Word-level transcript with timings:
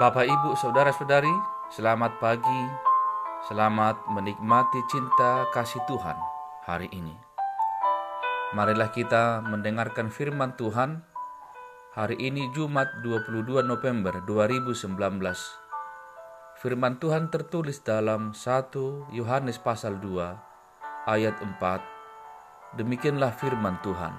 Bapak, 0.00 0.24
Ibu, 0.24 0.56
Saudara-saudari, 0.56 1.28
selamat 1.68 2.24
pagi. 2.24 2.62
Selamat 3.44 4.00
menikmati 4.08 4.80
cinta 4.88 5.44
kasih 5.52 5.84
Tuhan 5.84 6.16
hari 6.64 6.88
ini. 6.88 7.12
Marilah 8.56 8.88
kita 8.96 9.44
mendengarkan 9.44 10.08
firman 10.08 10.56
Tuhan 10.56 11.04
hari 11.92 12.16
ini 12.16 12.48
Jumat 12.56 12.88
22 13.04 13.60
November 13.60 14.24
2019. 14.24 14.88
Firman 16.64 16.96
Tuhan 16.96 17.28
tertulis 17.28 17.84
dalam 17.84 18.32
1 18.32 19.12
Yohanes 19.12 19.60
pasal 19.60 20.00
2 20.00 21.12
ayat 21.12 21.36
4. 21.44 22.80
Demikianlah 22.80 23.36
firman 23.36 23.76
Tuhan. 23.84 24.16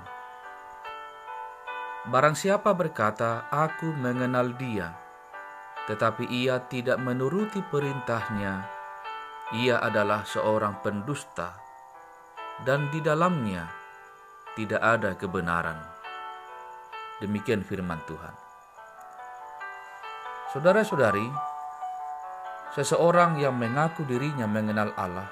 Barang 2.13 2.37
siapa 2.37 2.69
berkata, 2.77 3.49
"Aku 3.49 3.89
mengenal 3.97 4.53
Dia," 4.61 5.00
tetapi 5.89 6.29
ia 6.29 6.61
tidak 6.69 7.01
menuruti 7.01 7.61
perintahnya, 7.65 8.61
ia 9.57 9.81
adalah 9.81 10.21
seorang 10.23 10.79
pendusta, 10.85 11.57
dan 12.61 12.87
di 12.93 13.01
dalamnya 13.01 13.65
tidak 14.53 14.81
ada 14.83 15.11
kebenaran. 15.17 15.79
Demikian 17.21 17.65
firman 17.65 18.01
Tuhan. 18.05 18.35
Saudara-saudari, 20.51 21.27
seseorang 22.75 23.39
yang 23.39 23.55
mengaku 23.55 24.03
dirinya 24.03 24.45
mengenal 24.45 24.91
Allah, 24.99 25.29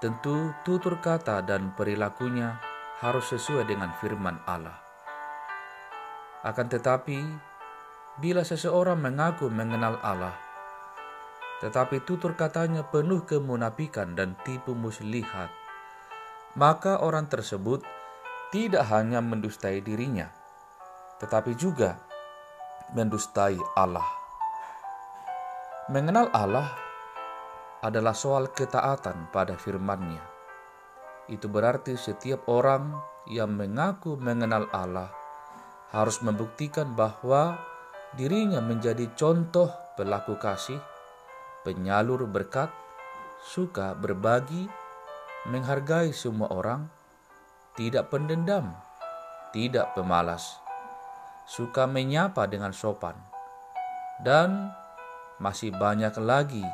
tentu 0.00 0.52
tutur 0.64 1.00
kata 1.00 1.40
dan 1.44 1.72
perilakunya 1.76 2.60
harus 3.00 3.32
sesuai 3.32 3.64
dengan 3.64 3.92
firman 3.96 4.36
Allah. 4.44 4.76
Akan 6.44 6.68
tetapi, 6.68 7.49
bila 8.20 8.44
seseorang 8.44 9.00
mengaku 9.00 9.48
mengenal 9.48 9.96
Allah, 10.04 10.36
tetapi 11.64 12.04
tutur 12.04 12.36
katanya 12.36 12.84
penuh 12.84 13.24
kemunafikan 13.24 14.12
dan 14.12 14.36
tipu 14.44 14.76
muslihat, 14.76 15.48
maka 16.52 17.00
orang 17.00 17.32
tersebut 17.32 17.80
tidak 18.52 18.84
hanya 18.92 19.24
mendustai 19.24 19.80
dirinya, 19.80 20.28
tetapi 21.16 21.56
juga 21.56 21.96
mendustai 22.92 23.56
Allah. 23.72 24.06
Mengenal 25.88 26.28
Allah 26.36 26.68
adalah 27.80 28.12
soal 28.12 28.52
ketaatan 28.52 29.32
pada 29.32 29.56
firman-Nya. 29.56 30.22
Itu 31.32 31.48
berarti 31.48 31.96
setiap 31.96 32.46
orang 32.52 33.00
yang 33.30 33.56
mengaku 33.56 34.20
mengenal 34.20 34.68
Allah 34.74 35.08
harus 35.90 36.22
membuktikan 36.22 36.94
bahwa 36.94 37.69
dirinya 38.18 38.58
menjadi 38.58 39.10
contoh 39.14 39.70
pelaku 39.94 40.34
kasih, 40.40 40.78
penyalur 41.62 42.26
berkat, 42.26 42.72
suka 43.44 43.94
berbagi, 43.94 44.66
menghargai 45.46 46.10
semua 46.10 46.50
orang, 46.50 46.90
tidak 47.78 48.10
pendendam, 48.10 48.74
tidak 49.54 49.94
pemalas, 49.94 50.58
suka 51.46 51.86
menyapa 51.86 52.44
dengan 52.50 52.74
sopan, 52.74 53.14
dan 54.26 54.74
masih 55.40 55.72
banyak 55.72 56.12
lagi 56.20 56.66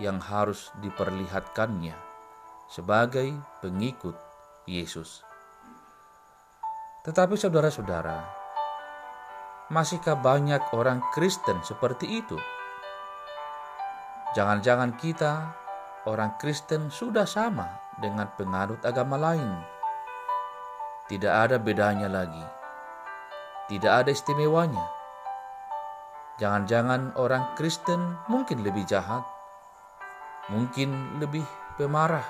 yang 0.00 0.16
harus 0.22 0.72
diperlihatkannya 0.80 1.94
sebagai 2.72 3.36
pengikut 3.60 4.16
Yesus. 4.64 5.20
Tetapi 7.04 7.34
saudara-saudara, 7.36 8.41
masihkah 9.72 10.20
banyak 10.20 10.60
orang 10.76 11.00
Kristen 11.16 11.64
seperti 11.64 12.20
itu? 12.20 12.36
Jangan-jangan 14.36 15.00
kita, 15.00 15.56
orang 16.04 16.36
Kristen, 16.36 16.92
sudah 16.92 17.24
sama 17.24 17.80
dengan 17.96 18.28
penganut 18.36 18.84
agama 18.84 19.16
lain. 19.16 19.48
Tidak 21.08 21.32
ada 21.32 21.56
bedanya 21.56 22.06
lagi. 22.06 22.44
Tidak 23.72 23.88
ada 23.88 24.12
istimewanya. 24.12 24.84
Jangan-jangan 26.36 27.16
orang 27.16 27.56
Kristen 27.56 28.16
mungkin 28.28 28.64
lebih 28.64 28.84
jahat, 28.84 29.24
mungkin 30.52 31.20
lebih 31.20 31.44
pemarah, 31.76 32.24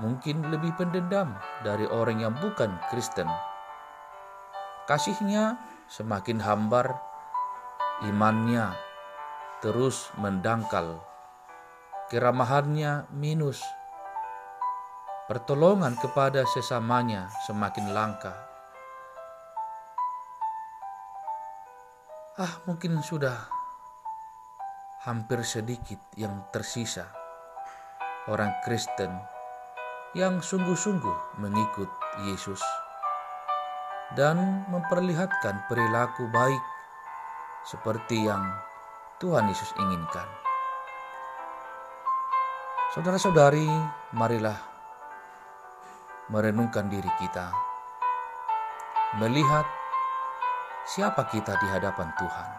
mungkin 0.00 0.44
lebih 0.48 0.72
pendendam 0.76 1.36
dari 1.64 1.88
orang 1.88 2.20
yang 2.20 2.34
bukan 2.36 2.76
Kristen. 2.88 3.28
Kasihnya 4.84 5.56
semakin 5.88 6.44
hambar, 6.44 7.00
imannya 8.04 8.76
terus 9.64 10.12
mendangkal, 10.20 11.00
keramahannya 12.12 13.08
minus, 13.08 13.64
pertolongan 15.24 15.96
kepada 15.96 16.44
sesamanya 16.44 17.32
semakin 17.48 17.96
langka. 17.96 18.36
Ah, 22.36 22.60
mungkin 22.68 23.00
sudah 23.00 23.40
hampir 25.08 25.40
sedikit 25.48 26.04
yang 26.12 26.44
tersisa 26.52 27.08
orang 28.28 28.52
Kristen 28.68 29.16
yang 30.12 30.44
sungguh-sungguh 30.44 31.40
mengikut 31.40 31.88
Yesus 32.28 32.60
dan 34.14 34.62
memperlihatkan 34.70 35.66
perilaku 35.66 36.30
baik 36.30 36.62
seperti 37.66 38.22
yang 38.30 38.46
Tuhan 39.18 39.50
Yesus 39.50 39.74
inginkan. 39.78 40.26
Saudara-saudari, 42.94 43.66
marilah 44.14 44.54
merenungkan 46.30 46.86
diri 46.86 47.10
kita, 47.18 47.50
melihat 49.18 49.66
siapa 50.86 51.26
kita 51.26 51.58
di 51.58 51.66
hadapan 51.74 52.14
Tuhan. 52.14 52.50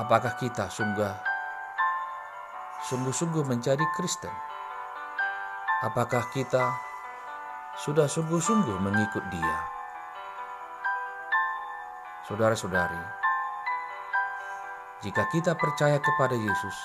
Apakah 0.00 0.32
kita 0.40 0.72
sungguh 0.72 1.12
sungguh-sungguh 2.88 3.44
menjadi 3.44 3.84
Kristen? 3.98 4.32
Apakah 5.84 6.24
kita 6.32 6.87
sudah 7.76 8.08
sungguh-sungguh 8.08 8.78
mengikut 8.80 9.24
Dia. 9.28 9.58
Saudara-saudari, 12.24 13.02
jika 15.04 15.24
kita 15.32 15.52
percaya 15.56 16.00
kepada 16.00 16.36
Yesus, 16.36 16.76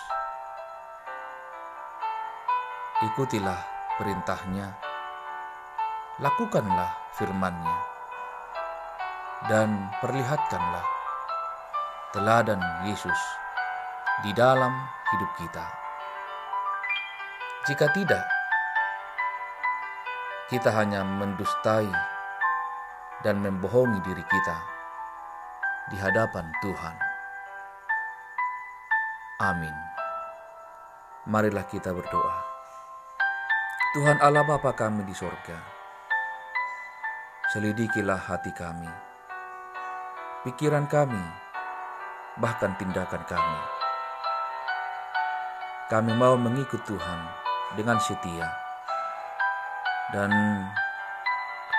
ikutilah 3.08 3.60
perintahnya, 4.00 4.72
lakukanlah 6.20 6.92
firman-Nya, 7.16 7.78
dan 9.52 9.92
perlihatkanlah 10.00 10.86
teladan 12.16 12.62
Yesus 12.88 13.20
di 14.24 14.32
dalam 14.32 14.72
hidup 15.12 15.32
kita. 15.42 15.66
Jika 17.68 17.88
tidak, 17.96 18.24
kita 20.54 20.70
hanya 20.70 21.02
mendustai 21.02 21.90
dan 23.26 23.42
membohongi 23.42 24.06
diri 24.06 24.22
kita 24.22 24.58
di 25.90 25.98
hadapan 25.98 26.46
Tuhan. 26.62 26.94
Amin. 29.42 29.74
Marilah 31.26 31.66
kita 31.66 31.90
berdoa. 31.90 32.38
Tuhan 33.98 34.22
Allah 34.22 34.46
Bapa 34.46 34.78
kami 34.78 35.02
di 35.10 35.18
sorga, 35.18 35.58
selidikilah 37.50 38.22
hati 38.22 38.54
kami, 38.54 38.94
pikiran 40.46 40.86
kami, 40.86 41.26
bahkan 42.38 42.78
tindakan 42.78 43.26
kami. 43.26 43.60
Kami 45.90 46.14
mau 46.14 46.38
mengikut 46.38 46.86
Tuhan 46.86 47.22
dengan 47.74 47.98
setia 47.98 48.63
dan 50.12 50.32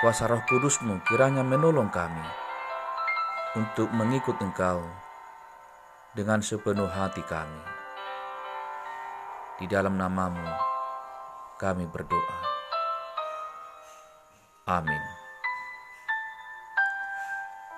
kuasa 0.01 0.25
roh 0.25 0.41
kudusmu 0.49 1.03
kiranya 1.05 1.45
menolong 1.45 1.93
kami 1.93 2.25
untuk 3.55 3.87
mengikut 3.93 4.35
engkau 4.41 4.81
dengan 6.15 6.39
sepenuh 6.39 6.87
hati 6.87 7.21
kami. 7.27 7.63
Di 9.59 9.67
dalam 9.67 9.95
namamu 9.95 10.47
kami 11.59 11.87
berdoa. 11.87 12.39
Amin. 14.65 15.03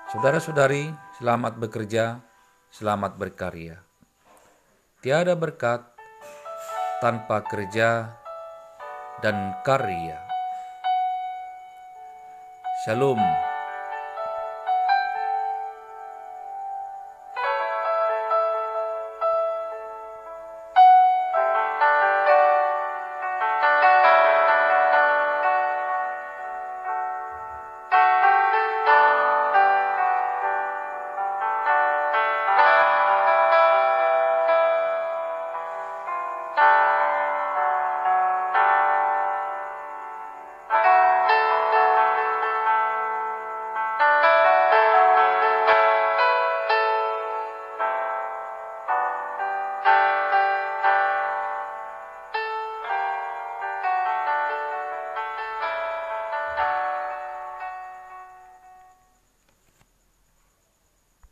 Saudara-saudari, 0.08 0.88
selamat 1.20 1.60
bekerja, 1.60 2.18
selamat 2.72 3.20
berkarya. 3.20 3.76
Tiada 5.04 5.36
berkat 5.36 5.84
tanpa 6.98 7.44
kerja 7.44 8.16
dan 9.20 9.54
karya. 9.62 10.27
Shalom. 12.88 13.47